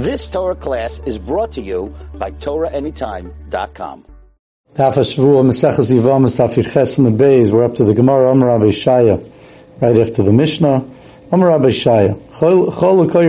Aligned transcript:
This 0.00 0.30
Torah 0.30 0.54
class 0.54 1.02
is 1.04 1.18
brought 1.18 1.52
to 1.52 1.60
you 1.60 1.94
by 2.14 2.30
TorahAnytime.com. 2.30 4.06
We're 4.78 4.84
up 7.64 7.74
to 7.74 7.84
the 7.84 7.92
Gemara 7.94 8.30
Amar 8.30 8.48
Rabbi 8.48 8.70
Shaya, 8.70 9.30
right 9.82 9.98
after 9.98 10.22
the 10.22 10.32
Mishnah. 10.32 10.88
Amar 11.30 11.48
Rabbi 11.48 11.68
Shaya. 11.68 12.16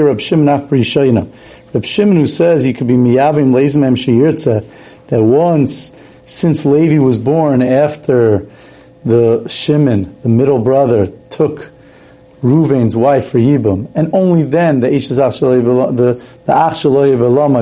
Rab 0.05 0.21
Shimon 0.21 0.47
Af 0.47 0.69
Rishayna. 0.69 1.73
Rab 1.73 1.83
Shimon 1.83 2.15
who 2.15 2.25
says 2.25 2.63
he 2.63 2.71
could 2.71 2.87
be 2.87 2.93
miyavim 2.93 3.51
lezmem 3.51 3.97
sheyirtza 3.97 4.63
that 5.07 5.21
once 5.21 5.91
since 6.25 6.65
Levi 6.65 6.99
was 6.99 7.17
born 7.17 7.61
after 7.61 8.47
the 9.03 9.45
Shimon, 9.49 10.15
the 10.21 10.29
middle 10.29 10.59
brother, 10.59 11.07
took 11.07 11.73
Ruvain's 12.41 12.95
wife 12.95 13.29
for 13.31 13.37
Yibum, 13.37 13.91
and 13.93 14.09
only 14.13 14.43
then 14.43 14.79
the 14.79 14.87
the 14.87 16.25
the 16.45 16.53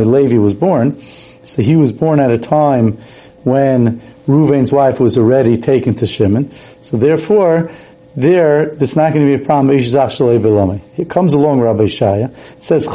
Levi 0.06 0.38
was 0.38 0.54
born. 0.54 1.02
So 1.44 1.62
he 1.62 1.76
was 1.76 1.92
born 1.92 2.20
at 2.20 2.32
a 2.32 2.38
time 2.38 2.94
when 3.44 4.00
Ruvain's 4.28 4.72
wife 4.72 5.00
was 5.00 5.18
already 5.18 5.58
taken 5.58 5.96
to 5.96 6.08
Shimon. 6.08 6.52
So 6.82 6.98
therefore, 6.98 7.72
there, 8.16 8.76
there's 8.76 8.96
not 8.96 9.14
going 9.14 9.26
to 9.28 9.38
be 9.38 9.44
a 9.44 9.46
problem. 9.46 9.76
It 9.78 11.10
comes 11.10 11.34
along 11.34 11.62
Rabbi 11.62 11.84
Shaya. 11.84 12.30
It 12.30 12.64
says, 12.64 12.88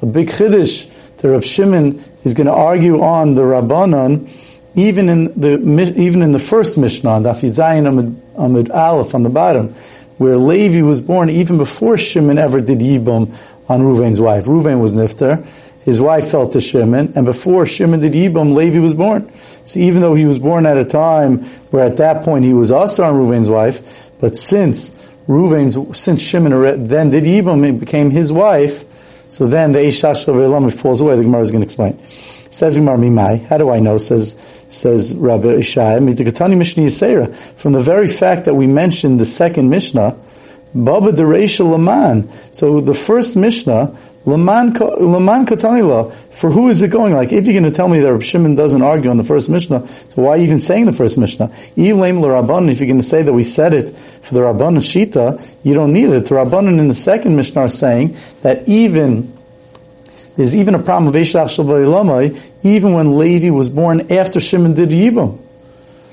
a 0.00 0.06
big 0.06 0.28
chiddush. 0.28 0.94
The 1.18 1.30
Rab 1.30 1.42
Shimon 1.42 2.02
is 2.24 2.34
going 2.34 2.46
to 2.46 2.52
argue 2.52 3.02
on 3.02 3.34
the 3.34 3.42
Rabbanon 3.42 4.28
even 4.78 5.08
in 5.08 5.40
the 5.40 5.54
even 5.96 6.22
in 6.22 6.32
the 6.32 6.38
first 6.38 6.78
Mishnah, 6.78 7.20
Daf 7.20 7.40
Yizayin 7.40 8.16
Amid, 8.36 8.70
Aleph 8.70 9.14
on 9.14 9.22
the 9.22 9.28
bottom, 9.28 9.74
where 10.18 10.36
Levi 10.36 10.82
was 10.82 11.00
born 11.00 11.30
even 11.30 11.58
before 11.58 11.98
Shimon 11.98 12.38
ever 12.38 12.60
did 12.60 12.78
Yibum 12.78 13.36
on 13.68 13.80
Ruvain's 13.80 14.20
wife. 14.20 14.44
Ruvain 14.44 14.80
was 14.80 14.94
Nifter, 14.94 15.46
his 15.82 16.00
wife 16.00 16.30
fell 16.30 16.48
to 16.50 16.60
Shimon, 16.60 17.14
and 17.16 17.24
before 17.24 17.66
Shimon 17.66 18.00
did 18.00 18.12
Yibum, 18.12 18.54
Levi 18.54 18.78
was 18.78 18.94
born. 18.94 19.30
So 19.64 19.80
even 19.80 20.00
though 20.00 20.14
he 20.14 20.24
was 20.24 20.38
born 20.38 20.66
at 20.66 20.76
a 20.76 20.84
time 20.84 21.44
where 21.70 21.84
at 21.84 21.98
that 21.98 22.24
point 22.24 22.44
he 22.44 22.54
was 22.54 22.72
also 22.72 23.04
on 23.04 23.14
Ruvain's 23.14 23.50
wife, 23.50 24.10
but 24.18 24.36
since 24.36 24.90
Ruvain's, 25.26 25.98
since 25.98 26.22
Shimon 26.22 26.86
then 26.86 27.10
did 27.10 27.24
Yibum, 27.24 27.68
it 27.68 27.78
became 27.78 28.10
his 28.10 28.32
wife, 28.32 28.84
so 29.30 29.46
then 29.46 29.72
the 29.72 29.80
Eishash 29.80 30.80
falls 30.80 31.00
away, 31.00 31.16
the 31.16 31.22
Gemara 31.22 31.42
is 31.42 31.50
going 31.50 31.60
to 31.60 31.66
explain. 31.66 31.98
Says 32.50 32.78
Gemara 32.78 32.96
Mimai, 32.96 33.44
how 33.46 33.58
do 33.58 33.70
I 33.70 33.78
know? 33.78 33.98
Says 33.98 34.57
says 34.68 35.14
Rabbi 35.14 35.46
Ishai, 35.46 35.98
from 37.56 37.72
the 37.72 37.80
very 37.80 38.08
fact 38.08 38.44
that 38.44 38.54
we 38.54 38.66
mentioned 38.66 39.18
the 39.18 39.26
second 39.26 39.70
Mishnah, 39.70 40.16
Baba 40.74 41.12
Dereisha 41.12 41.68
Laman. 41.68 42.30
So 42.52 42.80
the 42.80 42.94
first 42.94 43.36
Mishnah, 43.36 43.96
Laman 44.26 44.74
Laman 44.74 45.46
Katanila, 45.46 46.12
for 46.32 46.50
who 46.50 46.68
is 46.68 46.82
it 46.82 46.90
going? 46.90 47.14
Like, 47.14 47.32
if 47.32 47.46
you're 47.46 47.58
going 47.58 47.64
to 47.64 47.70
tell 47.70 47.88
me 47.88 48.00
that 48.00 48.12
Rabbi 48.12 48.24
Shimon 48.24 48.54
doesn't 48.54 48.82
argue 48.82 49.08
on 49.10 49.16
the 49.16 49.24
first 49.24 49.48
Mishnah, 49.48 49.86
so 49.86 50.22
why 50.22 50.38
even 50.38 50.60
saying 50.60 50.84
the 50.84 50.92
first 50.92 51.16
Mishnah? 51.16 51.48
Elaim 51.76 52.22
Rabbanon, 52.22 52.70
if 52.70 52.78
you're 52.78 52.86
going 52.86 53.00
to 53.00 53.02
say 53.02 53.22
that 53.22 53.32
we 53.32 53.44
said 53.44 53.72
it 53.72 53.96
for 53.96 54.34
the 54.34 54.40
Rabbanon 54.40 54.78
Shita, 54.78 55.42
you 55.62 55.72
don't 55.72 55.92
need 55.92 56.10
it. 56.10 56.26
The 56.26 56.34
Rabbanon 56.34 56.78
in 56.78 56.88
the 56.88 56.94
second 56.94 57.36
Mishnah 57.36 57.62
are 57.62 57.68
saying 57.68 58.16
that 58.42 58.68
even 58.68 59.37
there's 60.38 60.54
even 60.54 60.76
a 60.76 60.78
problem 60.78 61.08
of 61.08 61.16
Eshach 61.16 61.56
Shabbai 61.56 62.52
even 62.62 62.92
when 62.92 63.18
Levi 63.18 63.50
was 63.50 63.68
born 63.68 64.12
after 64.12 64.38
Shimon 64.38 64.72
did 64.72 64.90
Yibam. 64.90 65.36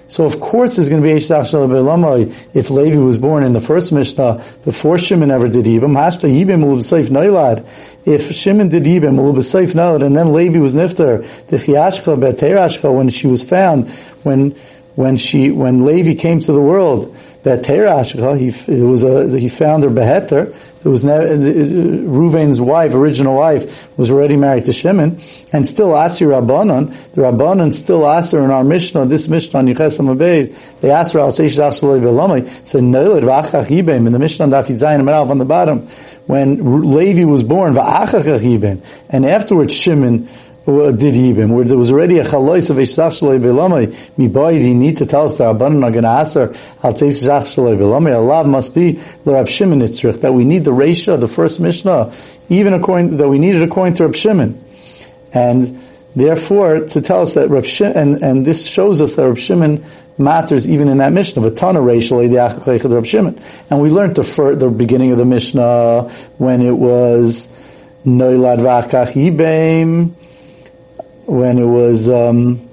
So 0.08 0.26
of 0.26 0.40
course 0.40 0.78
there's 0.78 0.90
going 0.90 1.04
to 1.04 1.08
be 1.08 1.14
Eshach 1.14 1.52
Shabbai 1.52 2.56
if 2.56 2.72
Levi 2.72 2.98
was 2.98 3.20
born 3.20 3.44
in 3.44 3.54
the 3.54 3.62
first 3.62 3.94
Mishnah 3.94 4.44
before 4.64 4.98
Shimon 4.98 5.30
ever 5.30 5.48
did 5.48 5.66
Yibam. 5.66 5.92
Hashta 5.92 6.28
Yibam 6.28 6.64
Ulubasayf 6.64 7.10
Noilad. 7.10 7.60
If 8.08 8.32
Shimon 8.34 8.70
did 8.70 8.86
Yibam 8.86 9.20
Ulubasayf 9.20 9.76
Noilad 9.76 10.04
and 10.04 10.18
then 10.18 10.34
Levi 10.34 10.58
was 10.58 10.74
Nifter, 10.74 11.22
the 11.50 11.58
Chiashka 11.58 12.18
Beterashka 12.18 12.92
when 12.92 13.10
she 13.10 13.28
was 13.28 13.44
found, 13.44 13.88
when 14.24 14.56
when 14.96 15.18
she 15.18 15.52
when 15.52 15.86
Levi 15.86 16.16
came 16.16 16.40
to 16.40 16.52
the 16.52 16.62
world, 16.62 17.16
that 17.44 17.66
he 17.66 18.74
it 18.74 18.84
was 18.84 19.04
a 19.04 19.40
he 19.40 19.50
found 19.50 19.84
her 19.84 19.90
beheter, 19.90 20.54
there 20.86 20.92
was 20.92 21.04
Ruvain's 21.04 22.62
wife, 22.62 22.94
original 22.94 23.36
wife, 23.36 23.90
was 23.98 24.12
already 24.12 24.36
married 24.36 24.66
to 24.66 24.74
Shimon, 24.74 25.20
and 25.52 25.66
still 25.68 25.90
Atzi 25.90 26.28
Rabbanon, 26.28 26.92
the 27.14 27.22
Rabbanon 27.22 27.74
still 27.74 28.06
her 28.06 28.46
in 28.46 28.52
our 28.52 28.64
Mishnah, 28.64 29.08
this 29.08 29.28
Mishnah 29.28 29.62
on 29.62 29.66
Yechesam 29.66 30.16
Abayz, 30.16 30.80
they 30.82 30.92
asked 30.92 31.14
her, 31.14 31.22
Al 31.22 31.32
Seish 31.32 31.58
Dachshaloi 31.58 32.00
Belamai, 32.00 32.68
so 32.68 32.80
Noilid 32.80 33.24
V'achach 33.24 33.66
Yibim, 33.66 34.06
in 34.06 34.14
the 34.14 34.20
Mishnah 34.20 34.46
on 34.46 34.52
Daf 34.52 34.66
Yizayin 34.66 35.02
Amalaf 35.02 35.32
on 35.32 35.40
the 35.40 35.46
bottom, 35.46 35.88
when 36.28 36.92
Levi 36.92 37.24
was 37.24 37.42
born, 37.42 37.74
V'achach 37.74 38.22
Yibim, 38.40 38.86
and 39.10 39.26
afterwards 39.26 39.76
Shimon, 39.76 40.30
did 40.66 41.14
Yibim, 41.14 41.52
where 41.52 41.64
there 41.64 41.78
was 41.78 41.92
already 41.92 42.18
a 42.18 42.24
chalois 42.24 42.70
of 42.72 42.78
Eshach 42.78 43.22
Shaloi 43.22 43.40
Belamai, 43.40 43.88
Mibayid, 44.18 44.62
he 44.62 44.74
need 44.74 44.98
to 44.98 45.06
tell 45.06 45.26
us 45.26 45.38
that 45.38 45.44
Rabbanan 45.44 45.84
are 45.84 45.92
going 45.92 46.04
to 46.04 46.10
ask 46.10 46.34
her, 46.36 46.48
Al 46.84 46.94
Tzeitzach 46.94 47.44
Shaloi 47.44 47.78
Belamai, 47.78 48.16
Allah 48.16 48.48
must 48.48 48.74
be 48.74 48.94
the 48.94 49.34
Rab 49.34 49.48
Shimon 49.48 49.80
Yitzrich, 49.80 50.22
that 50.22 50.34
we 50.34 50.44
need 50.44 50.64
the 50.64 50.72
Reisha, 50.72 51.20
the 51.20 51.28
first 51.28 51.60
Mishnah, 51.60 52.12
even 52.50 52.74
according, 52.74 53.18
that 53.18 53.28
we 53.28 53.38
needed 53.38 53.62
according 53.62 53.94
to 53.96 54.06
Rab 54.06 54.16
Shimon. 54.16 54.60
And 55.34 55.80
therefore, 56.16 56.80
to 56.80 57.02
tell 57.02 57.22
us 57.22 57.36
that 57.36 57.50
Rab 57.50 57.66
Shimon, 57.66 57.96
and, 57.96 58.24
and 58.24 58.46
this 58.46 58.68
shows 58.68 59.02
us 59.02 59.16
that 59.18 59.28
Rab 59.28 59.38
Shimon 59.38 59.86
matters 60.18 60.68
even 60.68 60.88
in 60.88 60.98
that 60.98 61.12
Mishnah, 61.12 61.44
Vatana 61.44 61.84
Reisha, 61.84 62.82
the 62.82 62.96
Rab 62.96 63.06
Shimon. 63.06 63.40
And 63.70 63.82
we 63.82 63.92
learned 63.92 64.16
the, 64.16 64.24
fir- 64.24 64.56
the 64.56 64.72
beginning 64.72 65.12
of 65.12 65.20
the 65.20 65.26
Mishnah 65.26 66.10
when 66.40 66.62
it 66.62 66.76
was, 66.76 67.50
Noilad 68.04 68.60
V'achach 68.60 69.14
Yibim, 69.14 70.14
when 71.26 71.58
it 71.58 71.66
was, 71.66 72.10
um, 72.10 72.68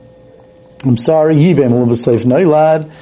I'm 0.85 0.97
sorry, 0.97 1.37
Yibem 1.37 1.67
a 1.67 1.75
little 1.75 1.87
bit 1.87 1.97
Safe 1.97 2.23
Noilad. 2.23 2.93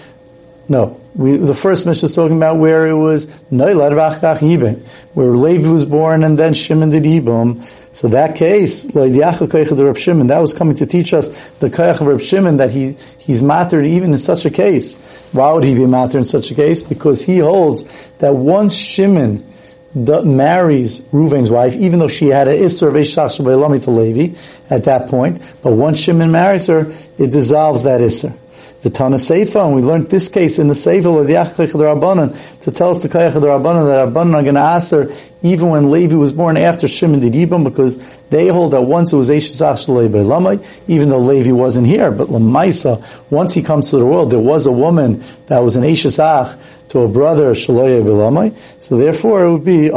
No, 0.69 1.01
we, 1.15 1.37
the 1.37 1.55
first 1.55 1.87
Mishnah 1.87 2.07
is 2.07 2.15
talking 2.15 2.37
about 2.37 2.59
where 2.59 2.87
it 2.87 2.95
was 2.95 3.27
Noilad 3.51 3.93
Vachkach 3.93 4.39
Yibem, 4.39 4.87
where 5.15 5.31
Levi 5.31 5.69
was 5.69 5.85
born 5.85 6.23
and 6.23 6.39
then 6.39 6.55
Shimon 6.55 6.91
did 6.91 7.03
Yibam. 7.03 7.65
So 7.93 8.09
that 8.09 8.37
case, 8.37 8.85
like 8.95 9.13
the 9.13 9.25
Akh 9.25 9.41
Reb 9.43 9.97
Shimon, 9.97 10.29
that 10.29 10.39
was 10.39 10.55
coming 10.55 10.77
to 10.77 10.87
teach 10.87 11.13
us 11.13 11.29
the 11.59 11.69
Kayach 11.69 12.01
of 12.01 12.07
Reb 12.07 12.21
Shimon 12.21 12.59
that 12.59 12.71
he, 12.71 12.93
he's 13.19 13.43
mattered 13.43 13.85
even 13.85 14.13
in 14.13 14.19
such 14.19 14.45
a 14.45 14.51
case. 14.51 14.97
Why 15.33 15.53
would 15.53 15.65
he 15.65 15.75
be 15.75 15.87
mattered 15.87 16.19
in 16.19 16.25
such 16.25 16.53
a 16.53 16.55
case? 16.55 16.85
Because 16.85 17.25
he 17.25 17.39
holds 17.39 18.11
that 18.19 18.35
once 18.35 18.77
Shimon 18.77 19.50
the, 19.95 20.23
marries 20.23 21.01
Reuven's 21.13 21.51
wife, 21.51 21.75
even 21.77 21.99
though 21.99 22.09
she 22.09 22.29
had 22.29 22.49
an 22.49 22.57
Isser 22.59 22.89
of 22.89 22.95
Ishach 22.95 23.83
to 23.85 23.91
Levi 23.91 24.39
at 24.69 24.85
that 24.85 25.09
point. 25.09 25.39
But 25.63 25.73
once 25.73 26.01
Shimon 26.01 26.31
marries 26.31 26.67
her, 26.69 26.93
it 27.19 27.31
dissolves 27.31 27.83
that 27.85 28.01
Isser. 28.01 28.37
The 28.83 28.89
Tana 28.89 29.17
Seifa, 29.17 29.67
and 29.67 29.75
we 29.75 29.83
learned 29.83 30.09
this 30.09 30.29
case 30.29 30.59
in 30.59 30.69
the 30.69 30.75
Seifa 30.75 31.21
of 31.21 31.27
the 31.27 31.35
the 31.35 31.85
Rabbanan 31.85 32.61
to 32.63 32.71
tell 32.71 32.91
us 32.91 33.03
the 33.03 33.11
Kayach 33.11 33.37
of 33.37 33.43
the 33.43 33.49
Rabbanan 33.49 33.87
that 33.87 34.09
Rabbanan 34.09 34.35
are 34.37 34.43
going 34.43 34.55
to 34.55 34.61
ask 34.61 34.93
her 34.93 35.13
even 35.43 35.69
when 35.69 35.91
Levi 35.91 36.15
was 36.15 36.33
born 36.33 36.57
after 36.57 36.89
Shimon 36.89 37.21
did 37.21 37.35
Yibam 37.35 37.63
because 37.63 38.17
they 38.29 38.49
hold 38.49 38.73
that 38.73 38.83
once 38.83 39.13
it 39.13 39.17
was 39.17 39.29
Eishazach 39.29 39.87
Lamai, 39.87 40.65
even 40.89 41.11
though 41.11 41.19
Levi 41.19 41.51
wasn't 41.51 41.87
here, 41.87 42.11
but 42.11 42.29
Lamaisa, 42.29 43.05
once 43.31 43.53
he 43.53 43.63
comes 43.63 43.91
to 43.91 43.99
the 43.99 44.07
world, 44.07 44.31
there 44.31 44.39
was 44.39 44.65
a 44.65 44.73
woman 44.73 45.23
that 45.49 45.59
was 45.59 45.77
an 45.77 45.83
Eishazach 45.83 46.59
to 46.91 47.01
a 47.01 47.09
brother 47.09 47.53
Shaloye 47.53 48.03
Bilamai. 48.03 48.57
So 48.83 48.97
therefore 48.97 49.45
it 49.45 49.53
would 49.53 49.65
be. 49.65 49.91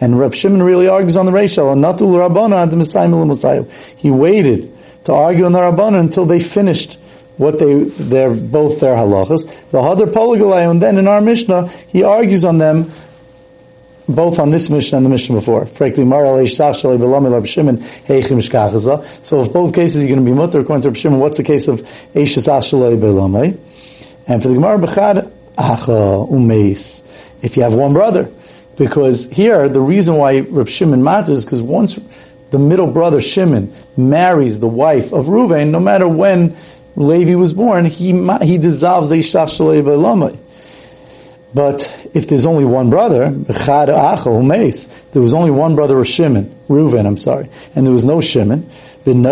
And 0.00 0.18
Reb 0.18 0.34
Shimon 0.34 0.62
really 0.62 0.88
argues 0.88 1.16
on 1.16 1.26
the 1.26 1.32
Reisha, 1.32 1.72
and 1.72 1.80
not 1.80 1.98
Rabbanan 1.98 2.70
the 2.70 2.76
Messiah 2.76 3.64
He 3.96 4.10
waited 4.10 4.70
to 5.04 5.12
argue 5.12 5.44
on 5.46 5.52
the 5.52 5.60
Rabbanan 5.60 6.00
until 6.00 6.26
they 6.26 6.40
finished 6.40 6.98
what 7.36 7.58
they 7.58 7.84
they're 7.84 8.32
both 8.32 8.80
their 8.80 8.94
halachas. 8.94 9.70
The 9.70 9.80
other 9.80 10.06
Poligalai, 10.06 10.70
and 10.70 10.80
then 10.80 10.98
in 10.98 11.08
our 11.08 11.20
Mishnah, 11.20 11.68
he 11.88 12.02
argues 12.02 12.44
on 12.44 12.58
them 12.58 12.92
both 14.08 14.38
on 14.38 14.50
this 14.50 14.70
Mishnah 14.70 14.98
and 14.98 15.06
the 15.06 15.10
Mishnah 15.10 15.36
before. 15.36 15.66
So 15.66 15.84
if 19.42 19.52
both 19.52 19.74
cases 19.74 20.02
you're 20.02 20.14
going 20.14 20.24
to 20.24 20.30
be 20.30 20.36
mutter 20.36 20.60
according 20.60 20.92
to 20.92 20.98
Shimon, 20.98 21.20
what's 21.20 21.38
the 21.38 21.44
case 21.44 21.68
of 21.68 21.80
Eishas 21.82 22.48
Ashalei 22.48 22.98
Belamai? 22.98 23.58
And 24.26 24.42
for 24.42 24.48
the 24.48 24.54
Gemara 24.54 24.78
Bechad, 24.78 25.30
Umeis. 25.56 27.04
If 27.42 27.56
you 27.56 27.62
have 27.62 27.74
one 27.74 27.92
brother. 27.92 28.30
Because 28.76 29.30
here, 29.30 29.68
the 29.68 29.80
reason 29.80 30.16
why 30.16 30.40
Rabbi 30.40 30.68
Shimon 30.68 31.02
matters 31.02 31.38
is 31.38 31.44
because 31.44 31.62
once 31.62 31.98
the 32.50 32.58
middle 32.58 32.88
brother 32.88 33.20
Shimon 33.20 33.72
marries 33.96 34.58
the 34.58 34.68
wife 34.68 35.12
of 35.12 35.26
Ruvain, 35.26 35.70
no 35.70 35.78
matter 35.80 36.08
when 36.08 36.56
Levi 36.96 37.34
was 37.34 37.52
born, 37.52 37.86
he, 37.86 38.12
he 38.44 38.58
dissolves 38.58 39.10
Eishas 39.10 39.46
Ashalei 39.46 39.82
Belamai. 39.82 40.38
But 41.54 42.10
if 42.12 42.28
there's 42.28 42.44
only 42.44 42.64
one 42.64 42.90
brother, 42.90 43.30
there 43.30 45.22
was 45.22 45.32
only 45.32 45.50
one 45.52 45.76
brother 45.76 46.00
of 46.00 46.08
Shimon, 46.08 46.52
Reuven, 46.68 47.06
I'm 47.06 47.18
sorry, 47.18 47.48
and 47.76 47.86
there 47.86 47.92
was 47.92 48.04
no 48.04 48.20
Shimon, 48.20 48.68
and 49.06 49.24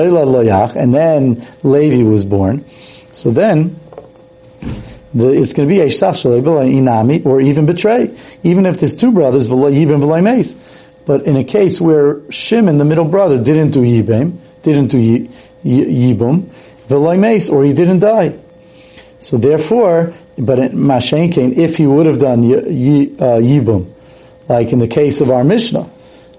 then 0.94 1.46
Levi 1.62 2.08
was 2.08 2.24
born. 2.24 2.64
So 3.14 3.30
then, 3.32 3.76
the, 5.14 5.30
it's 5.30 5.52
going 5.52 5.68
to 5.68 5.74
be 5.74 5.80
Inami, 5.80 7.26
or 7.26 7.40
even 7.40 7.66
betray. 7.66 8.16
Even 8.42 8.66
if 8.66 8.80
there's 8.80 8.94
two 8.94 9.12
brothers. 9.12 9.48
But 9.48 11.22
in 11.24 11.36
a 11.36 11.44
case 11.44 11.80
where 11.80 12.20
Shimon, 12.30 12.78
the 12.78 12.84
middle 12.84 13.04
brother, 13.06 13.42
didn't 13.42 13.72
do 13.72 13.80
Yibim, 13.80 14.38
didn't 14.62 14.88
do 14.88 15.28
Yibum, 15.64 16.48
or 17.50 17.64
he 17.64 17.72
didn't 17.72 17.98
die. 17.98 18.38
So 19.18 19.36
therefore, 19.36 20.12
but 20.42 20.58
in 20.58 20.72
Mashenkein, 20.72 21.56
if 21.56 21.76
he 21.76 21.86
would 21.86 22.06
have 22.06 22.18
done 22.18 22.40
uh, 22.40 23.38
Yibum, 23.38 23.92
like 24.48 24.72
in 24.72 24.80
the 24.80 24.88
case 24.88 25.20
of 25.20 25.30
our 25.30 25.44
Mishnah, 25.44 25.88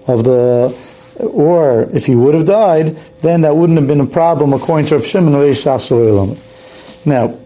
of 0.06 0.24
the, 0.24 0.76
or 1.18 1.84
if 1.94 2.04
he 2.04 2.14
would 2.14 2.34
have 2.34 2.44
died, 2.44 2.96
then 3.22 3.40
that 3.40 3.56
wouldn't 3.56 3.78
have 3.78 3.88
been 3.88 4.02
a 4.02 4.06
problem 4.06 4.52
according 4.52 4.86
to 4.88 4.96
Rav 4.96 5.06
Shimon 5.06 6.38
Now, 7.06 7.38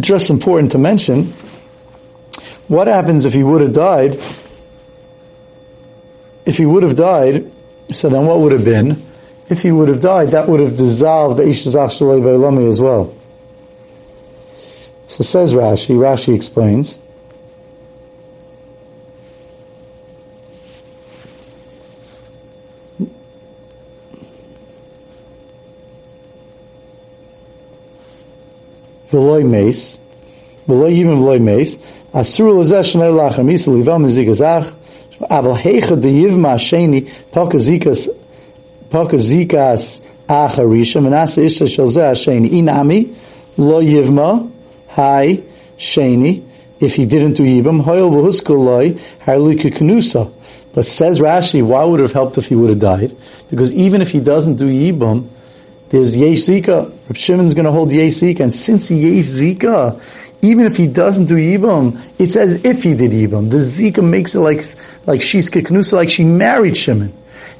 just 0.00 0.28
important 0.28 0.72
to 0.72 0.78
mention, 0.78 1.26
what 2.66 2.88
happens 2.88 3.24
if 3.24 3.32
he 3.32 3.44
would 3.44 3.60
have 3.60 3.72
died? 3.72 4.14
If 6.44 6.58
he 6.58 6.66
would 6.66 6.82
have 6.82 6.96
died, 6.96 7.52
so 7.92 8.08
then 8.08 8.26
what 8.26 8.40
would 8.40 8.50
have 8.50 8.64
been? 8.64 9.00
If 9.48 9.62
he 9.62 9.70
would 9.70 9.88
have 9.88 10.00
died, 10.00 10.32
that 10.32 10.48
would 10.48 10.58
have 10.58 10.76
dissolved 10.76 11.38
the 11.38 11.44
Ishazach 11.44 11.90
Shalei 11.90 12.68
as 12.68 12.80
well. 12.80 13.14
So 15.12 15.22
says 15.22 15.52
Rashi, 15.52 15.94
Rashi 15.94 16.34
explains, 16.34 16.96
v'loy 29.10 29.46
meis, 29.46 30.00
v'loy 30.66 30.96
yibim 30.96 31.20
v'loy 31.20 31.42
meis, 31.42 31.76
asur 32.14 32.48
l'zeh 32.56 32.80
shnei 32.80 33.12
lachem 33.12 33.52
yisa 33.52 33.68
livam 33.68 34.06
mizikazach, 34.06 34.72
aval 35.28 35.54
heicha 35.58 36.00
de 36.00 36.08
yivma 36.08 36.56
sheni 36.56 37.02
pokazikas, 37.30 38.08
pokazikas 38.88 40.00
acharisha, 40.26 41.02
menasa 41.02 41.44
isha 41.44 41.66
shel 41.66 41.88
zeh 41.88 42.14
sheni, 42.16 42.48
inami, 42.48 43.14
lo 43.58 43.82
yivma, 43.82 44.51
hai, 44.92 45.42
sheni, 45.76 46.46
if 46.80 46.96
he 46.96 47.04
didn't 47.06 47.34
do 47.34 47.42
yibam, 47.42 47.82
hoyel 47.82 48.10
v'huskuloi, 48.10 48.98
harlika 49.24 49.70
knusa. 49.70 50.32
But 50.74 50.86
says 50.86 51.20
Rashi, 51.20 51.62
why 51.62 51.84
would 51.84 52.00
it 52.00 52.04
have 52.04 52.12
helped 52.12 52.38
if 52.38 52.46
he 52.46 52.54
would 52.54 52.70
have 52.70 52.78
died? 52.78 53.16
Because 53.50 53.74
even 53.74 54.00
if 54.00 54.10
he 54.10 54.20
doesn't 54.20 54.56
do 54.56 54.66
yibam, 54.66 55.28
there's 55.90 56.16
Yesh 56.16 56.38
Zika. 56.38 56.90
Reb 57.06 57.16
Shimon's 57.16 57.52
going 57.52 57.66
to 57.66 57.70
hold 57.70 57.92
Yesh 57.92 58.12
Zika. 58.12 58.40
And 58.40 58.54
since 58.54 58.90
Yesh 58.90 59.24
Zika, 59.24 60.00
even 60.42 60.66
if 60.66 60.76
he 60.76 60.88
doesn't 60.88 61.26
do 61.26 61.36
Yibam, 61.36 62.00
it's 62.18 62.34
as 62.34 62.64
if 62.64 62.82
he 62.82 62.94
did 62.94 63.12
Yibam. 63.12 63.48
The 63.48 63.58
Zika 63.58 64.02
makes 64.02 64.34
it 64.34 64.40
like, 64.40 64.62
like 65.06 65.22
she's 65.22 65.48
Kiknusa, 65.48 65.92
like 65.92 66.10
she 66.10 66.24
married 66.24 66.76
Shimon. 66.76 67.12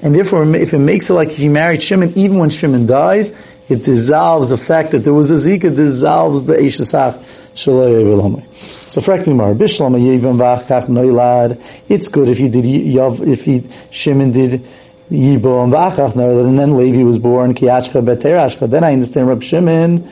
And 0.03 0.15
therefore, 0.15 0.45
if 0.55 0.75
it 0.75 0.79
makes 0.79 1.11
it 1.11 1.15
like 1.15 1.31
she 1.31 1.49
married 1.49 1.83
Shimon, 1.83 2.13
even 2.17 2.39
when 2.39 2.51
Shimon 2.51 2.87
dies, 2.87 3.33
it 3.69 3.85
dissolves 3.85 4.49
the 4.49 4.57
fact 4.57 4.91
that 4.91 5.01
there 5.01 5.15
was 5.15 5.31
a 5.31 5.35
Zika, 5.35 5.75
dissolves 5.75 6.45
the 6.45 6.55
Eshesaf 6.55 7.19
Shalai 7.55 8.43
So, 8.89 9.01
Frektimar, 9.01 9.57
Bishlama 9.57 10.01
Yibam 10.01 10.37
Vach 10.37 10.87
Noilad. 10.87 11.61
It's 11.89 12.09
good 12.09 12.29
if 12.29 12.39
he 12.39 12.49
did 12.49 12.65
Yav, 12.65 13.27
if 13.27 13.45
he, 13.45 13.63
Shimon 13.91 14.33
did 14.33 14.65
Yibom 15.13 15.71
v'achach 15.71 16.17
and 16.49 16.59
then 16.59 16.77
Levi 16.77 17.03
was 17.03 17.19
born 17.19 17.55
kiyachcha 17.55 18.03
beterashcha. 18.03 18.69
Then 18.69 18.83
I 18.83 18.95
understand 18.95 19.29
Rab 19.29 19.43
Shimon 19.43 20.09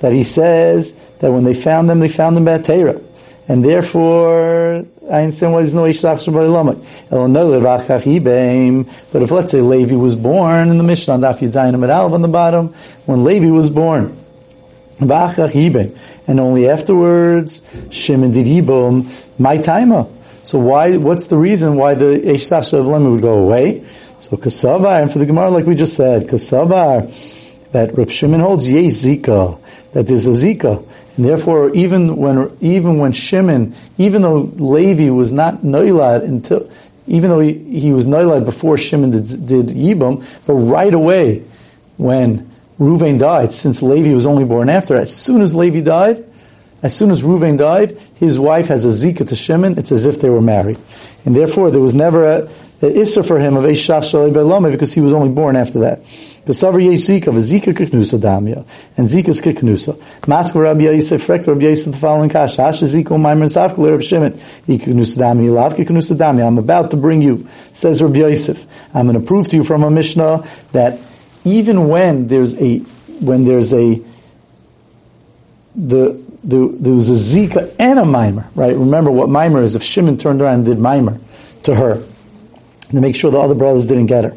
that 0.00 0.12
he 0.12 0.24
says 0.24 0.92
that 1.20 1.32
when 1.32 1.44
they 1.44 1.54
found 1.54 1.88
them, 1.88 2.00
they 2.00 2.08
found 2.08 2.36
them 2.36 2.44
betera, 2.44 3.02
and 3.48 3.64
therefore 3.64 4.84
I 5.10 5.22
understand 5.22 5.52
why 5.52 5.60
there's 5.60 5.74
no 5.74 5.82
ishlach 5.82 6.20
shabaylamak. 6.22 6.78
But 9.12 9.22
if 9.22 9.30
let's 9.30 9.50
say 9.50 9.60
Levi 9.60 9.96
was 9.96 10.14
born 10.14 10.70
in 10.70 10.78
the 10.78 10.84
Mishnah 10.84 11.14
Daf 11.18 11.40
Yudzayin 11.40 11.74
Aleph 11.74 12.12
on 12.12 12.22
the 12.22 12.28
bottom, 12.28 12.72
when 13.06 13.24
Levi 13.24 13.48
was 13.48 13.68
born. 13.68 14.16
And 15.00 15.10
only 16.40 16.68
afterwards, 16.68 17.62
Shimon 17.90 18.30
did 18.30 18.46
Yibom, 18.46 19.08
my 19.40 19.58
timer. 19.58 20.06
So 20.44 20.58
why, 20.60 20.96
what's 20.96 21.26
the 21.26 21.36
reason 21.36 21.76
why 21.76 21.94
the 21.94 22.20
Eshtach 22.20 22.70
Shavlema 22.70 23.10
would 23.12 23.22
go 23.22 23.38
away? 23.38 23.84
So 24.20 24.36
kasavar, 24.36 25.02
and 25.02 25.12
for 25.12 25.18
the 25.18 25.26
Gemara, 25.26 25.50
like 25.50 25.66
we 25.66 25.74
just 25.74 25.96
said, 25.96 26.28
kasavar, 26.28 27.10
that 27.72 27.96
Reb 27.96 28.10
Shimon 28.10 28.40
holds 28.40 28.70
ye 28.70 28.88
zika, 28.88 29.58
that 29.92 30.06
there's 30.06 30.26
a 30.26 30.30
zika, 30.30 30.86
and 31.16 31.24
therefore 31.24 31.74
even 31.74 32.16
when 32.16 32.56
even 32.60 32.98
when 32.98 33.12
Shimon, 33.12 33.74
even 33.98 34.22
though 34.22 34.40
Levi 34.56 35.10
was 35.10 35.32
not 35.32 35.58
noilad 35.58 36.22
until, 36.24 36.70
even 37.06 37.30
though 37.30 37.40
he, 37.40 37.52
he 37.80 37.92
was 37.92 38.06
noilad 38.06 38.44
before 38.44 38.78
Shimon 38.78 39.10
did, 39.10 39.24
did 39.46 39.66
Yibam, 39.68 40.24
but 40.46 40.54
right 40.54 40.92
away 40.92 41.44
when 41.96 42.50
Ruvain 42.78 43.18
died, 43.18 43.52
since 43.52 43.82
Levi 43.82 44.14
was 44.14 44.26
only 44.26 44.44
born 44.44 44.68
after, 44.68 44.96
as 44.96 45.14
soon 45.14 45.42
as 45.42 45.54
Levi 45.54 45.80
died, 45.80 46.24
as 46.82 46.96
soon 46.96 47.10
as 47.10 47.22
Ruvain 47.22 47.56
died, 47.56 47.98
his 48.16 48.38
wife 48.38 48.68
has 48.68 48.84
a 48.84 48.88
zika 48.88 49.28
to 49.28 49.36
Shimon. 49.36 49.78
It's 49.78 49.92
as 49.92 50.04
if 50.04 50.20
they 50.20 50.30
were 50.30 50.40
married, 50.40 50.78
and 51.24 51.34
therefore 51.34 51.70
there 51.70 51.80
was 51.80 51.94
never 51.94 52.30
a, 52.30 52.50
the 52.80 52.90
Issa 52.90 53.22
for 53.22 53.38
him 53.38 53.56
of 53.56 53.62
Eishach 53.62 54.02
Shalei 54.02 54.72
because 54.72 54.92
he 54.92 55.00
was 55.00 55.12
only 55.12 55.28
born 55.28 55.54
after 55.54 55.80
that. 55.80 56.00
Besavar 56.46 56.82
Yesh 56.84 57.06
Zika, 57.06 57.32
Zika 57.38 57.72
Kiknusa 57.72 58.18
Damya, 58.18 58.66
and 58.96 59.08
Zika's 59.08 59.40
Kiknusa. 59.40 60.26
Mask 60.26 60.54
Rabbi 60.54 60.82
Yosef, 60.82 61.24
Frekt 61.24 61.46
Rabbi 61.46 61.62
Yosef, 61.62 61.92
the 61.92 61.98
following 61.98 62.28
Kash, 62.28 62.56
Asha 62.56 62.84
Zika, 62.84 63.10
Maimer 63.10 63.46
Safka, 63.46 63.78
Rabbi 63.88 64.02
Shimon, 64.02 64.32
Kiknusa 64.32 65.18
Damya, 65.18 65.52
Lav 65.52 65.74
Kiknusa 65.74 66.16
Damya, 66.16 66.46
I'm 66.46 66.58
about 66.58 66.90
to 66.90 66.96
bring 66.96 67.22
you, 67.22 67.46
says 67.72 68.02
Rabbi 68.02 68.18
Yosef, 68.18 68.66
I'm 68.92 69.06
going 69.06 69.20
to 69.20 69.24
prove 69.24 69.46
to 69.48 69.56
you 69.56 69.62
from 69.62 69.84
a 69.84 69.90
Mishnah 69.90 70.44
that 70.72 70.98
even 71.44 71.88
when 71.88 72.26
there's 72.26 72.60
a, 72.60 72.78
when 73.20 73.44
there's 73.44 73.72
a, 73.72 74.02
the, 75.76 76.20
the, 76.42 76.76
there 76.80 76.94
was 76.94 77.08
a 77.08 77.38
Zika 77.38 77.72
and 77.78 78.00
a 78.00 78.04
Mimer, 78.04 78.48
right? 78.56 78.74
Remember 78.74 79.12
what 79.12 79.28
Mimer 79.28 79.62
is. 79.62 79.76
If 79.76 79.84
Shimon 79.84 80.16
turned 80.16 80.42
around 80.42 80.54
and 80.54 80.64
did 80.66 80.78
Mimer 80.80 81.20
to 81.64 81.74
her, 81.74 82.02
to 82.90 83.00
make 83.00 83.14
sure 83.16 83.30
the 83.30 83.38
other 83.38 83.54
brothers 83.54 83.86
didn't 83.86 84.06
get 84.06 84.24
her. 84.24 84.36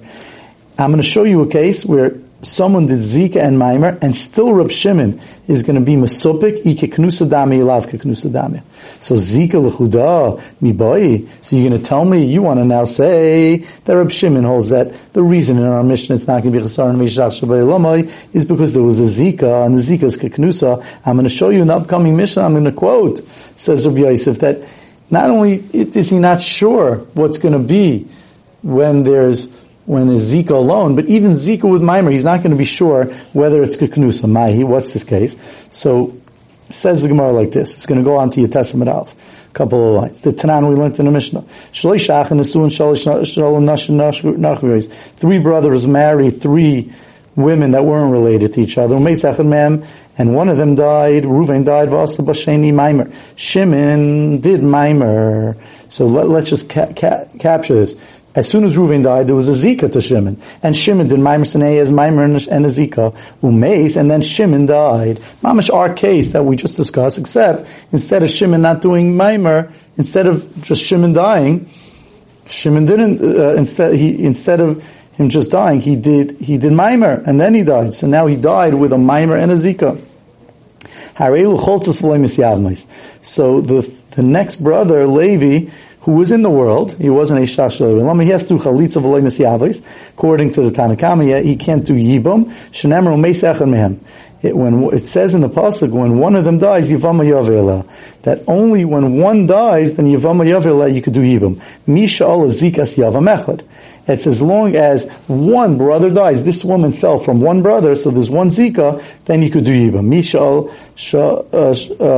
I'm 0.78 0.92
going 0.92 1.02
to 1.02 1.08
show 1.08 1.24
you 1.24 1.42
a 1.42 1.48
case 1.48 1.86
where 1.86 2.18
someone 2.42 2.88
did 2.88 3.00
Zika 3.00 3.38
and 3.38 3.58
Maimer, 3.58 3.98
and 4.02 4.14
still 4.16 4.54
Rab 4.54 4.70
Shimon 4.70 5.22
is 5.48 5.64
going 5.64 5.80
to 5.80 5.82
be 5.82 5.94
Masopik, 5.94 6.68
Ike 6.68 6.92
Knusa 6.92 7.28
Dami, 7.28 7.60
Ilav 7.60 7.86
Knusa 7.88 8.62
So 9.02 9.16
Zika 9.16 9.54
Lechuda, 9.54 10.42
Miboy. 10.62 11.30
So 11.42 11.56
you're 11.56 11.70
going 11.70 11.82
to 11.82 11.88
tell 11.88 12.04
me, 12.04 12.26
you 12.26 12.42
want 12.42 12.60
to 12.60 12.66
now 12.66 12.84
say 12.84 13.58
that 13.86 13.96
Rab 13.96 14.12
Shimon 14.12 14.44
holds 14.44 14.70
that 14.70 15.14
the 15.14 15.24
reason 15.24 15.58
in 15.60 15.64
our 15.64 15.82
Mishnah 15.82 16.16
it's 16.16 16.28
not 16.28 16.44
going 16.44 16.54
to 16.54 16.60
be 16.60 16.66
Chasar 16.66 16.90
and 16.90 17.00
Meshach 17.00 17.40
Shabbai 17.40 18.34
is 18.34 18.46
because 18.46 18.74
there 18.74 18.84
was 18.84 19.00
a 19.00 19.04
Zika, 19.04 19.66
and 19.66 19.78
the 19.78 19.82
Zika 19.82 20.04
is 20.04 20.18
Keknusa. 20.18 20.86
I'm 21.06 21.16
going 21.16 21.24
to 21.24 21.30
show 21.30 21.52
you 21.52 21.62
in 21.62 21.68
the 21.68 21.76
upcoming 21.76 22.18
Mishnah, 22.18 22.44
I'm 22.44 22.52
going 22.52 22.66
to 22.66 22.74
quote, 22.74 23.26
says 23.58 23.88
Rabbi 23.88 24.00
Yosef, 24.00 24.40
that 24.40 24.70
not 25.10 25.30
only 25.30 25.64
is 25.72 26.10
he 26.10 26.20
not 26.20 26.42
sure 26.42 26.98
what's 27.14 27.38
going 27.38 27.54
to 27.54 27.66
be 27.66 28.10
when 28.62 29.04
there's 29.04 29.48
when 29.86 30.08
there's 30.08 30.32
Zika 30.34 30.52
alone, 30.52 30.96
but 30.96 31.06
even 31.06 31.32
Zika 31.32 31.70
with 31.70 31.82
Mimer, 31.82 32.12
he's 32.12 32.24
not 32.24 32.42
going 32.42 32.52
to 32.52 32.58
be 32.58 32.66
sure 32.66 33.06
whether 33.34 33.62
it's 33.62 33.76
Keknusa, 33.76 34.30
Mahi, 34.30 34.64
what's 34.64 34.94
this 34.94 35.04
case? 35.04 35.68
So, 35.72 36.20
says 36.72 37.02
the 37.02 37.08
Gemara 37.08 37.32
like 37.32 37.52
this. 37.52 37.76
It's 37.76 37.86
going 37.86 38.00
to 38.00 38.04
go 38.04 38.18
on 38.18 38.32
to 38.32 38.88
Alf. 38.88 39.16
A 39.50 39.54
couple 39.54 39.96
of 39.96 40.02
lines. 40.02 40.22
The 40.22 40.32
Tanan 40.32 40.68
we 40.70 40.76
learned 40.76 41.00
in 41.00 41.06
the 41.06 41.12
Mishnah. 41.12 41.42
Three 45.18 45.40
brothers 45.40 45.88
marry 45.88 46.30
three 46.30 46.94
women 47.36 47.72
that 47.72 47.86
weren't 47.86 48.12
related 48.12 48.54
to 48.54 48.62
each 48.62 48.78
other. 48.78 48.96
And 48.98 50.34
one 50.34 50.50
of 50.50 50.58
them 50.58 50.76
died. 50.76 51.24
Reuven 51.24 51.66
died. 51.66 51.90
Mimer. 52.74 53.12
Shimon 53.36 54.42
did 54.42 54.64
Mimer. 54.64 55.58
So 55.90 56.08
let, 56.08 56.28
us 56.28 56.50
just 56.50 56.70
ca- 56.70 56.94
ca- 56.94 57.26
capture 57.40 57.76
this. 57.76 57.96
As 58.36 58.50
soon 58.50 58.66
as 58.66 58.76
Reuven 58.76 59.02
died, 59.02 59.28
there 59.28 59.36
was 59.36 59.48
a 59.48 59.54
Zika 59.54 59.90
to 59.94 60.02
Shimon. 60.02 60.42
And 60.62 60.76
Shimon 60.76 61.08
did 61.08 61.20
Maimer 61.20 61.46
Sinei 61.46 61.82
as 61.82 61.92
Maimer 61.92 62.26
and 62.52 62.66
a 62.66 62.70
Zika. 62.70 63.16
Umeis, 63.42 63.96
and 63.96 64.12
then 64.12 64.22
Shimon 64.22 64.66
died. 64.66 65.18
Mamish 65.42 65.74
our 65.74 65.94
case 65.94 66.34
that 66.34 66.44
we 66.44 66.58
just 66.58 66.76
discussed, 66.76 67.18
except 67.18 67.68
instead 67.94 68.24
of 68.24 68.30
Shimon 68.30 68.62
not 68.62 68.82
doing 68.82 69.14
Maimer, 69.14 69.72
instead 69.98 70.28
of 70.28 70.62
just 70.62 70.84
Shimon 70.84 71.14
dying, 71.14 71.70
Shimon 72.48 72.86
didn't, 72.86 73.22
uh, 73.22 73.54
instead, 73.54 73.94
he, 73.94 74.22
instead 74.24 74.60
of 74.60 74.86
him 75.14 75.30
just 75.30 75.50
dying, 75.50 75.80
he 75.80 75.96
did, 75.96 76.40
he 76.42 76.58
did 76.58 76.74
Maimer, 76.74 77.26
and 77.26 77.40
then 77.40 77.54
he 77.54 77.64
died. 77.64 77.94
So 77.94 78.06
now 78.06 78.28
he 78.28 78.36
died 78.36 78.74
with 78.74 78.92
a 78.92 78.98
Maimer 78.98 79.42
and 79.42 79.52
a 79.52 79.56
Zika. 79.56 80.02
So 83.22 83.62
the, 83.62 84.02
the 84.12 84.24
next 84.24 84.58
brother, 84.58 85.08
Levi, 85.08 85.72
who 86.06 86.12
was 86.12 86.32
in 86.32 86.44
the 86.44 86.52
world, 86.52 86.96
he 86.98 87.10
wasn't 87.10 87.40
a 87.40 87.44
Shashal 87.44 88.22
He 88.22 88.30
has 88.30 88.48
to 88.48 88.54
Chalitza 88.54 89.02
V'loy 89.02 90.10
According 90.10 90.52
to 90.52 90.62
the 90.62 90.70
Tanakama, 90.70 91.44
he 91.44 91.56
can't 91.56 91.84
do 91.84 91.94
Yibam, 91.94 92.46
Shenemar 92.72 93.18
Mehem. 93.18 94.00
it, 94.44 94.56
when 94.56 94.84
it 94.94 95.08
says 95.08 95.34
in 95.34 95.42
the 95.42 95.50
pasuk 95.50 95.90
when 95.90 96.20
one 96.20 96.36
of 96.36 96.46
them 96.46 96.60
dies, 96.60 96.92
yivama 96.92 97.26
yavela. 97.26 97.88
That 98.22 98.44
only 98.48 98.86
when 98.86 99.18
one 99.18 99.48
dies, 99.48 99.96
then 99.96 100.06
yivama 100.06 100.46
yavela 100.46 100.94
you 100.94 101.02
could 101.02 101.14
do 101.14 101.22
yibam. 101.22 101.60
Misha 101.88 102.28
Allah 102.28 102.50
zikas 102.50 102.98
yavam. 102.98 103.66
It's 104.08 104.28
as 104.28 104.42
long 104.42 104.76
as 104.76 105.10
one 105.28 105.78
brother 105.78 106.12
dies. 106.12 106.44
This 106.44 106.64
woman 106.64 106.94
fell 106.94 107.18
from 107.18 107.42
one 107.42 107.64
brother, 107.64 107.96
so 107.96 108.12
there's 108.12 108.30
one 108.30 108.50
zika. 108.50 109.04
Then 109.26 109.42
you 109.42 109.50
could 109.50 109.66
do 109.66 109.74
yibam. 109.74 110.08
Mishal, 110.08 110.70
uh, 111.14 111.70
uh, 111.70 111.74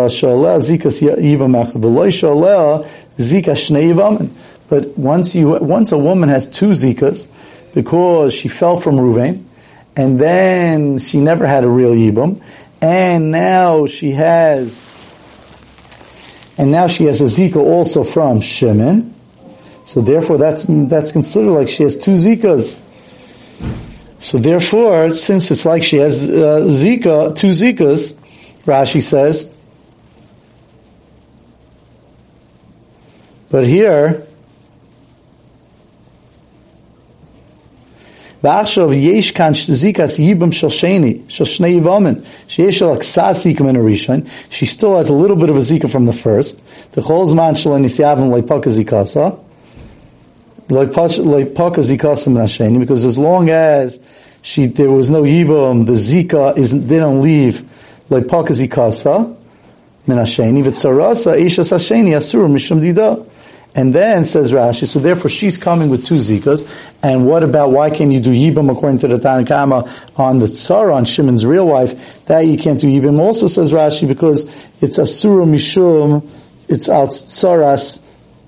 shaleh 0.10 0.60
zikas 0.60 1.02
yibam 1.02 1.56
echad. 1.56 1.74
V'loy 1.74 2.10
shaleh 2.10 2.88
zika 3.18 3.54
shnei 3.56 3.94
yivam. 3.94 4.30
But 4.70 4.98
once 4.98 5.34
you 5.34 5.50
once 5.50 5.94
a 5.94 5.98
woman 5.98 6.28
has 6.30 6.50
two 6.52 6.72
zikas 6.72 7.32
because 7.74 8.34
she 8.34 8.50
fell 8.50 8.80
from 8.82 8.96
Ruvain 8.96 9.46
and 9.98 10.20
then 10.20 11.00
she 11.00 11.20
never 11.20 11.48
had 11.48 11.64
a 11.64 11.68
real 11.68 11.92
Yibam, 11.92 12.40
and 12.80 13.32
now 13.32 13.88
she 13.88 14.12
has, 14.12 14.86
and 16.56 16.72
now 16.72 16.88
she 16.88 17.06
has 17.06 17.20
a 17.20 17.26
Zika 17.26 17.58
also 17.58 18.04
from 18.04 18.40
Shimon, 18.40 19.16
so 19.88 20.02
therefore, 20.02 20.38
that's 20.38 20.66
that's 20.68 21.14
considered 21.14 21.52
like 21.52 21.70
she 21.70 21.84
has 21.84 21.96
two 21.96 22.12
zikas. 22.12 22.78
So 24.20 24.38
therefore, 24.38 25.12
since 25.12 25.50
it's 25.50 25.66
like 25.66 25.82
she 25.82 25.96
has 25.96 26.30
uh, 26.30 26.68
zika, 26.68 27.34
two 27.34 27.50
zikas, 27.50 28.14
Rashi 28.66 29.02
says. 29.02 29.50
But 33.50 33.66
here, 33.66 34.28
V'ashav 38.44 38.92
yesh 39.02 39.32
kan 39.32 39.54
zikas 39.54 40.20
yibam 40.20 40.52
shosheni, 40.52 41.24
shoshnei 41.28 41.80
yivamin. 41.80 42.26
She 44.50 44.66
still 44.66 44.98
has 44.98 45.10
a 45.10 45.14
little 45.14 45.38
bit 45.38 45.50
of 45.50 45.56
a 45.56 45.60
zika 45.60 45.90
from 45.90 46.04
the 46.04 46.12
first. 46.12 46.58
The 46.92 47.00
chol 47.00 47.30
zman 47.32 47.56
zikasa 47.56 49.47
because 50.68 51.20
as 53.04 53.18
long 53.18 53.50
as 53.50 54.00
she 54.42 54.66
there 54.68 54.92
was 54.92 55.10
no 55.10 55.24
yibam 55.24 55.86
the 55.86 55.94
zika 55.94 56.58
is 56.58 56.88
they 56.88 56.98
don't 56.98 57.22
leave 57.22 57.64
like 58.10 58.26
pakazikasa 58.26 59.36
minasheni 60.08 60.64
v'tzarasa 60.64 61.40
isha 61.40 61.62
sasheni 61.62 62.12
asur 62.16 62.48
mishum 62.50 62.82
dida. 62.82 63.26
And 63.76 63.94
then 63.94 64.26
says 64.26 64.54
Rashi, 64.54 64.88
so 64.88 64.98
therefore 64.98 65.30
she's 65.30 65.56
coming 65.56 65.90
with 65.90 66.04
two 66.04 66.16
zikas. 66.16 66.66
And 67.04 67.28
what 67.28 67.44
about 67.44 67.70
why 67.70 67.92
can't 67.92 68.12
you 68.12 68.20
do 68.20 68.32
yibam 68.32 68.72
according 68.72 68.98
to 69.00 69.08
the 69.08 69.20
Tanakhama 69.20 70.18
on 70.18 70.40
the 70.40 70.48
tsar 70.48 70.90
on 70.90 71.06
Shimon's 71.06 71.46
real 71.46 71.68
wife? 71.68 72.26
That 72.26 72.40
you 72.48 72.58
can't 72.58 72.80
do 72.80 72.88
yibam. 72.88 73.20
Also 73.20 73.48
says 73.48 73.72
Rashi 73.72 74.08
because 74.08 74.48
it's 74.82 74.98
asura 74.98 75.46
mishum, 75.46 76.28
it's 76.68 76.90
out 76.90 77.10
tsaras 77.10 78.07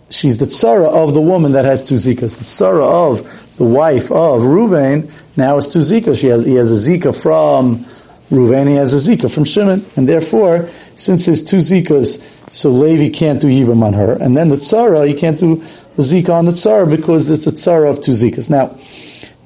She's 0.09 0.37
the 0.37 0.45
tzara 0.45 0.91
of 0.91 1.13
the 1.13 1.21
woman 1.21 1.51
that 1.53 1.65
has 1.65 1.83
two 1.83 1.95
zikas. 1.95 2.37
The 2.37 2.45
tzara 2.45 2.83
of 2.83 3.55
the 3.57 3.63
wife 3.63 4.11
of 4.11 4.41
Ruvain 4.41 5.11
now 5.37 5.57
is 5.57 5.67
two 5.67 5.79
zikas. 5.79 6.19
She 6.19 6.27
has 6.27 6.45
he 6.45 6.55
has 6.55 6.71
a 6.71 6.91
zika 6.91 7.19
from 7.19 7.85
Ruvain, 8.29 8.67
he 8.67 8.75
has 8.75 8.93
a 8.93 9.15
zika 9.15 9.33
from 9.33 9.43
Shimon, 9.43 9.85
and 9.95 10.07
therefore 10.07 10.69
since 10.95 11.25
his 11.25 11.43
two 11.43 11.57
zikas 11.57 12.21
so 12.51 12.71
Levi 12.71 13.15
can't 13.15 13.39
do 13.39 13.47
Yibam 13.47 13.83
on 13.83 13.93
her. 13.93 14.13
And 14.13 14.35
then 14.35 14.49
the 14.49 14.55
Tzara, 14.55 15.07
he 15.07 15.13
can't 15.13 15.39
do 15.39 15.57
the 15.95 16.03
Zika 16.03 16.31
on 16.31 16.45
the 16.45 16.51
Tzara 16.51 16.89
because 16.89 17.29
it's 17.29 17.47
a 17.47 17.51
Tzara 17.51 17.89
of 17.89 18.01
two 18.01 18.11
Zikas. 18.11 18.49
Now, 18.49 18.77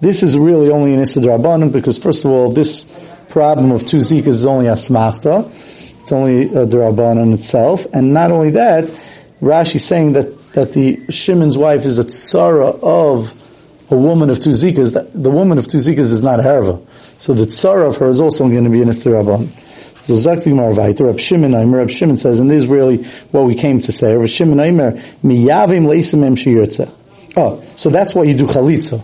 this 0.02 0.24
is 0.24 0.38
really 0.38 0.70
only 0.70 0.94
an 0.94 1.02
Issa 1.02 1.22
because 1.70 1.98
first 1.98 2.26
of 2.26 2.32
all, 2.32 2.52
this 2.52 2.92
problem 3.30 3.72
of 3.72 3.86
two 3.86 3.98
Zikas 3.98 4.28
is 4.28 4.46
only 4.46 4.68
a 4.68 4.74
Smachta. 4.74 5.50
It's 6.02 6.12
only 6.12 6.44
a 6.46 6.66
Drabanan 6.66 7.34
itself. 7.34 7.86
And 7.94 8.14
not 8.14 8.32
only 8.32 8.52
that, 8.52 8.86
Rashi 9.42 9.80
saying 9.80 10.14
that, 10.14 10.43
that 10.54 10.74
the 10.74 11.00
Shimon's 11.12 11.58
wife 11.58 11.86
is 11.86 12.00
a 12.00 12.04
Tzara 12.04 12.82
of 12.82 13.34
a 13.92 13.98
woman 13.98 14.30
of 14.30 14.40
two 14.40 14.52
Zikas. 14.52 14.94
The 15.14 15.30
woman 15.30 15.58
of 15.58 15.68
two 15.68 15.78
Zikas 15.78 16.12
is 16.12 16.24
not 16.24 16.40
Herva. 16.40 16.82
So 17.18 17.34
the 17.34 17.46
Tzara 17.46 17.90
of 17.90 17.98
her 17.98 18.10
is 18.10 18.20
also 18.20 18.50
going 18.50 18.64
to 18.64 18.70
be 18.70 18.82
an 18.82 18.90
Issa 18.90 19.10
Drabanan. 19.10 19.50
So 20.04 20.14
Zakti 20.16 20.52
Marvaita, 20.54 21.06
Reb 21.06 21.20
Shimon 21.20 21.56
Aimer, 21.56 21.78
Reb 21.78 21.90
Shimon 21.90 22.18
says, 22.18 22.40
and 22.42 22.50
this 22.50 22.64
is 22.64 22.68
really 22.68 23.04
what 23.32 23.46
we 23.46 23.56
came 23.56 23.80
to 23.82 23.92
say, 23.92 24.16
Reb 24.18 24.28
Shimon 24.28 24.60
Aimer, 24.60 24.92
miyavim 25.24 25.86
leisimem 25.86 26.36
shiyirtze. 26.36 26.92
Oh, 27.38 27.64
so 27.78 27.90
that's 27.90 28.14
why 28.14 28.24
you 28.24 28.36
do 28.36 28.46
chalitza. 28.46 29.02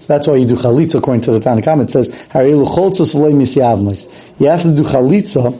So 0.00 0.06
that's 0.06 0.26
why 0.26 0.36
you 0.36 0.46
do 0.46 0.56
chalitza 0.56 0.98
according 0.98 1.22
to 1.22 1.30
the 1.32 1.40
Tanakhama. 1.40 1.84
It 1.84 1.90
says, 1.90 2.10
harilu 2.28 2.66
choltzos 2.66 3.14
v'lei 3.14 3.32
misyavmlis. 3.32 4.38
You 4.38 4.48
have 4.48 4.62
to 4.62 4.74
do 4.74 4.82
chalitza 4.82 5.58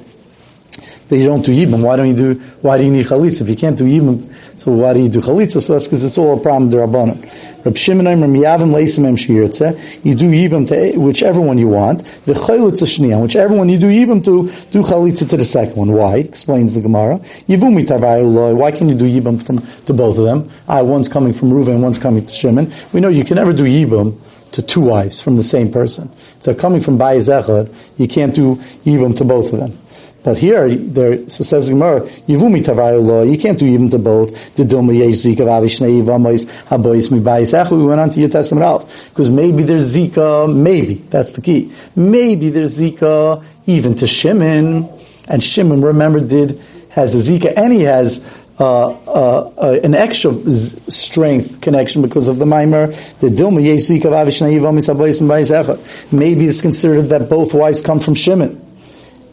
you 1.11 1.25
don't 1.25 1.45
do 1.45 1.53
yibam. 1.53 1.83
Why 1.83 1.97
don't 1.97 2.09
you 2.09 2.17
do, 2.17 2.35
why 2.61 2.79
do 2.79 2.85
you 2.85 2.91
need 2.91 3.07
chalitza? 3.07 3.43
If 3.43 3.49
you 3.49 3.57
can't 3.57 3.77
do 3.79 3.85
yibam, 3.85 4.31
so 4.59 4.73
why 4.73 4.95
do 4.95 5.01
you 5.01 5.09
do 5.09 5.21
chalitza? 5.21 5.63
So 5.63 5.75
that's 5.75 5.87
because 5.87 6.05
it's 6.05 6.19
all 6.19 6.39
a 6.39 6.41
problem 6.41 6.71
derabanan. 6.71 7.65
Reb 7.65 7.77
Shimon 7.77 8.07
Aimer 8.07 8.27
miyavim 8.27 8.73
leisim 8.73 9.07
em 9.07 9.17
shiyirtze. 9.17 10.05
You 10.05 10.15
do 10.15 10.31
yibam 10.31 10.67
to 10.69 10.99
whichever 10.99 11.41
one 11.41 11.59
you 11.59 11.69
want. 11.69 12.05
The 12.25 12.33
chalitza 12.33 12.87
shniya, 12.87 13.21
whichever 13.21 13.55
one 13.55 13.69
you 13.69 13.79
do 13.79 13.87
yibam 13.87 14.25
to, 14.25 14.47
do 14.71 14.83
chalitza 14.83 15.29
to 15.31 15.37
the 15.37 15.45
second 15.45 15.77
one. 15.77 15.93
Why? 15.93 16.19
Explains 16.19 16.75
the 16.75 16.81
Gemara. 16.81 17.19
Yivumi 17.49 17.87
tavayu 17.87 18.57
Why 18.57 18.73
can 18.73 18.89
you 18.89 18.95
do 18.95 19.05
yibam 19.05 19.45
from 19.45 19.59
to 19.87 19.93
both 19.93 20.19
of 20.19 20.25
them? 20.25 20.49
Ah, 20.69 20.83
one's 20.83 21.09
coming 21.09 21.33
from 21.33 21.51
Reuven, 21.51 21.81
one's 21.81 21.99
coming 21.99 22.25
to 22.25 22.33
Shimon. 22.33 22.73
We 22.93 23.01
know 23.01 23.09
you 23.09 23.25
can 23.25 23.37
never 23.37 23.53
do 23.53 23.65
yibam 23.65 24.19
to 24.53 24.63
two 24.63 24.81
wives 24.81 25.21
from 25.21 25.37
the 25.37 25.43
same 25.43 25.73
person. 25.73 26.09
If 26.13 26.43
they're 26.43 26.55
coming 26.55 26.81
from 26.81 26.97
Bayez 26.97 27.29
Echad, 27.29 27.75
you 27.99 28.07
can't 28.07 28.35
do 28.35 28.55
yibam 28.85 29.17
to 29.19 29.25
both 29.25 29.53
of 29.53 29.59
them. 29.59 29.84
But 30.25 30.39
here, 30.39 30.75
there, 30.75 31.29
so 31.29 31.45
says 31.45 31.69
Gemara, 31.69 32.01
Yivumi 32.01 32.65
Tavayu 32.65 33.05
Lo, 33.05 33.23
you 33.23 33.37
can't 33.37 33.59
do 33.59 33.67
even 33.67 33.91
to 33.91 33.99
both. 33.99 34.55
The 34.55 34.63
Dilma 34.63 34.97
Yesh 34.97 35.17
Zika 35.17 35.45
Vavishnei 35.45 36.03
Yivamais 36.03 36.47
Habois 36.65 37.11
Mibayis 37.11 37.53
Echel. 37.53 37.77
We 37.77 37.85
went 37.85 38.01
on 38.01 38.09
to 38.09 38.27
Testament 38.29 38.65
Alf. 38.65 39.11
Because 39.11 39.31
maybe 39.31 39.63
there's 39.63 39.95
Zika, 39.95 40.51
maybe, 40.53 40.95
that's 40.95 41.33
the 41.33 41.43
key. 41.43 41.71
Maybe 41.95 42.49
there's 42.49 42.79
Zika 42.79 43.45
even 43.67 43.95
to 43.97 44.07
Shimon. 44.07 44.89
And 45.29 45.45
Shimon, 45.45 45.83
remember, 45.83 46.21
did, 46.21 46.59
has 46.89 47.15
a 47.15 47.19
Zika 47.19 47.53
and 47.59 47.75
he 47.75 47.83
has 47.83 48.27
uh, 48.59 48.93
uh, 48.93 49.53
uh, 49.59 49.79
an 49.85 49.95
extra 49.95 50.33
z- 50.33 50.81
strength 50.89 51.61
connection 51.61 52.01
because 52.01 52.29
of 52.29 52.39
the 52.39 52.47
mimer. 52.47 52.87
The 52.87 53.29
Dilma 53.29 53.63
Yesh 53.63 53.91
Zika 53.91 54.05
Vavishnei 54.05 54.59
Yivamis 54.59 54.89
Habois 54.89 55.21
Mibayis. 55.21 56.13
Maybe 56.15 56.47
it's 56.47 56.63
considered 56.63 57.09
that 57.09 57.29
both 57.29 57.53
wives 57.53 57.83
come 57.83 58.01
from 58.01 58.15
Shimon 58.15 58.64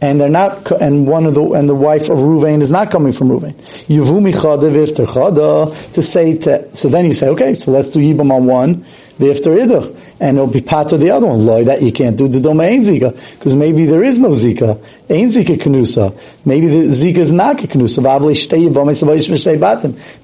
and 0.01 0.19
they're 0.19 0.29
not, 0.29 0.71
and 0.81 1.07
one 1.07 1.27
of 1.27 1.35
the, 1.35 1.43
and 1.51 1.69
the 1.69 1.75
wife 1.75 2.09
of 2.09 2.17
Ruvain 2.17 2.61
is 2.61 2.71
not 2.71 2.89
coming 2.89 3.13
from 3.13 3.29
Ruvain. 3.29 3.53
Yuvumi 3.85 4.33
chada 4.33 4.71
v'ifter 4.71 5.05
chada, 5.05 5.93
to 5.93 6.01
say 6.01 6.37
to, 6.39 6.75
so 6.75 6.89
then 6.89 7.05
you 7.05 7.13
say, 7.13 7.29
okay, 7.29 7.53
so 7.53 7.69
let's 7.71 7.91
do 7.91 7.99
Yibam 7.99 8.31
on 8.31 8.47
one, 8.47 8.75
v'ifter 9.19 9.55
idach, 9.59 9.95
and 10.19 10.37
it'll 10.37 10.47
be 10.47 10.61
part 10.61 10.91
of 10.91 10.99
the 11.01 11.11
other 11.11 11.27
one. 11.27 11.45
Loy, 11.45 11.65
that 11.65 11.83
you 11.83 11.91
can't 11.91 12.17
do 12.17 12.27
the 12.27 12.39
doma 12.39 12.65
ain 12.65 12.81
zika, 12.81 13.13
because 13.37 13.53
maybe 13.53 13.85
there 13.85 14.03
is 14.03 14.19
no 14.19 14.29
zika. 14.29 14.83
Ain 15.11 15.27
zika 15.27 15.55
kanusa. 15.55 16.11
Maybe 16.45 16.65
the 16.65 16.87
zika 16.87 17.19
is 17.19 17.31
not 17.31 17.63
a 17.63 17.67
kanusa. 17.67 18.01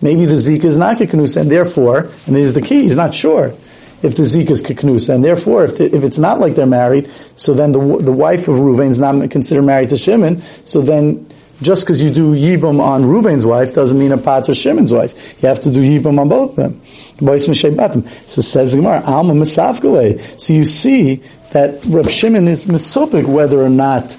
Maybe 0.01 0.25
the 0.25 0.33
zika 0.33 0.65
is 0.65 0.77
not 0.77 1.01
a 1.01 1.05
kanusa, 1.05 1.41
and 1.41 1.51
therefore, 1.51 1.97
and 1.99 2.35
this 2.35 2.47
is 2.47 2.53
the 2.55 2.61
key, 2.61 2.83
he's 2.83 2.95
not 2.95 3.13
sure 3.13 3.53
if 4.03 4.15
the 4.15 4.23
Zika 4.23 4.51
is 4.51 4.61
Kiknusa. 4.61 5.15
And 5.15 5.23
therefore, 5.23 5.65
if, 5.65 5.77
the, 5.77 5.95
if 5.95 6.03
it's 6.03 6.17
not 6.17 6.39
like 6.39 6.55
they're 6.55 6.65
married, 6.65 7.09
so 7.35 7.53
then 7.53 7.71
the, 7.71 7.97
the 7.97 8.11
wife 8.11 8.47
of 8.47 8.55
Ruvain 8.55 8.89
is 8.89 8.99
not 8.99 9.29
considered 9.31 9.63
married 9.63 9.89
to 9.89 9.97
Shimon, 9.97 10.41
so 10.41 10.81
then 10.81 11.27
just 11.61 11.85
because 11.85 12.03
you 12.03 12.11
do 12.11 12.35
Yibam 12.35 12.79
on 12.79 13.03
Ruvain's 13.03 13.45
wife 13.45 13.73
doesn't 13.73 13.97
mean 13.97 14.11
a 14.11 14.17
Pater 14.17 14.53
Shimon's 14.53 14.93
wife. 14.93 15.41
You 15.41 15.49
have 15.49 15.61
to 15.61 15.71
do 15.71 15.81
Yibam 15.81 16.19
on 16.19 16.29
both 16.29 16.51
of 16.51 16.55
them. 16.57 16.81
So 18.27 18.41
says 18.41 18.75
Gemara, 18.75 19.01
Alma 19.05 19.33
Misafgale. 19.33 20.39
So 20.39 20.53
you 20.53 20.65
see 20.65 21.23
that 21.51 21.83
Reb 21.85 22.09
Shimon 22.09 22.47
is 22.47 22.67
misopik 22.67 23.25
whether 23.25 23.61
or 23.61 23.69
not 23.69 24.15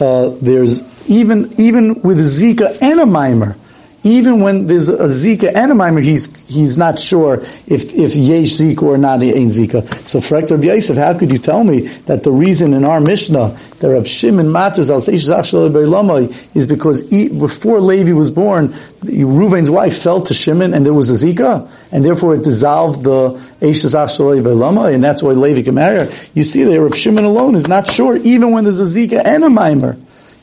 uh, 0.00 0.30
there's 0.40 0.82
even 1.08 1.52
even 1.60 2.00
with 2.02 2.18
Zika 2.18 2.78
and 2.80 3.00
a 3.00 3.06
mimer 3.06 3.56
even 4.04 4.40
when 4.40 4.66
there's 4.66 4.88
a 4.88 5.08
Zika 5.08 5.52
and 5.54 5.72
a 5.72 5.74
Mimer, 5.74 6.00
he's, 6.00 6.34
he's 6.46 6.76
not 6.76 7.00
sure 7.00 7.40
if, 7.66 7.92
if 7.94 8.14
Yesh 8.14 8.52
Zika 8.58 8.82
or 8.82 8.96
not 8.96 9.22
Ain 9.22 9.48
Zika. 9.48 9.82
So 10.06 10.20
Rabbi 10.20 10.66
Yosef, 10.66 10.96
how 10.96 11.18
could 11.18 11.32
you 11.32 11.38
tell 11.38 11.64
me 11.64 11.80
that 12.06 12.22
the 12.22 12.30
reason 12.30 12.74
in 12.74 12.84
our 12.84 13.00
Mishnah 13.00 13.58
that 13.80 13.88
Rab 13.88 14.06
Shimon 14.06 14.52
matters 14.52 14.88
al 14.90 14.98
is 14.98 16.66
because 16.66 17.10
he, 17.10 17.28
before 17.28 17.80
Levi 17.80 18.12
was 18.12 18.30
born, 18.30 18.74
Reuven's 19.02 19.70
wife 19.70 20.00
fell 20.00 20.22
to 20.22 20.34
Shimon 20.34 20.74
and 20.74 20.86
there 20.86 20.94
was 20.94 21.10
a 21.10 21.26
Zika, 21.26 21.68
and 21.90 22.04
therefore 22.04 22.36
it 22.36 22.44
dissolved 22.44 23.02
the 23.02 23.30
Eish 23.60 24.94
and 24.94 25.04
that's 25.04 25.22
why 25.22 25.32
Levi 25.32 25.62
can 25.62 25.74
marry 25.74 26.04
her. 26.04 26.12
You 26.34 26.44
see 26.44 26.62
there, 26.62 26.82
Rab 26.82 26.94
Shimon 26.94 27.24
alone 27.24 27.56
is 27.56 27.66
not 27.66 27.88
sure, 27.88 28.16
even 28.16 28.52
when 28.52 28.62
there's 28.64 28.78
a 28.78 28.84
Zika 28.84 29.24
and 29.24 29.42
a 29.42 29.50
Mimer. 29.50 29.96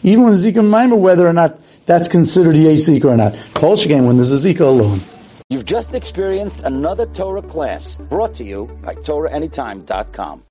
Even 0.03 0.24
when 0.24 0.33
Zika 0.33 0.59
and 0.59 0.69
Mimer, 0.69 0.97
whether 0.97 1.25
or 1.25 1.33
not 1.33 1.57
that's 1.85 2.07
considered 2.07 2.55
a 2.55 2.75
Zika 2.75 3.05
or 3.05 3.17
not. 3.17 3.35
Kol 3.53 3.73
again 3.73 4.05
when 4.05 4.17
there's 4.17 4.31
a 4.31 4.37
Zika 4.37 4.61
alone. 4.61 4.99
You've 5.49 5.65
just 5.65 5.93
experienced 5.93 6.63
another 6.63 7.05
Torah 7.05 7.41
class 7.43 7.97
brought 7.97 8.33
to 8.35 8.43
you 8.43 8.65
by 8.81 8.95
TorahAnytime.com. 8.95 10.41